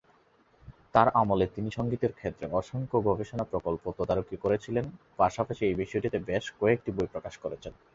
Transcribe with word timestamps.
তাঁর 0.93 1.07
আমলে 1.13 1.45
তিনি 1.55 1.69
সংগীতের 1.71 2.13
ক্ষেত্রে 2.13 2.45
অসংখ্য 2.51 2.97
গবেষণা 3.07 3.43
প্রকল্প 3.43 3.83
তদারকি 3.97 4.35
করেছিলেন, 4.37 4.85
পাশাপাশি 5.17 5.61
এই 5.65 5.75
বিষয়টিতে 5.75 6.17
বেশ 6.29 6.45
কয়েকটি 6.59 6.89
বই 6.91 7.07
প্রকাশ 7.13 7.33
করেছেন। 7.37 7.73